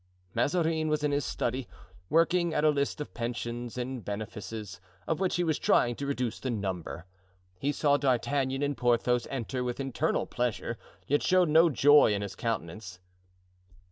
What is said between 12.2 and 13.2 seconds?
his countenance.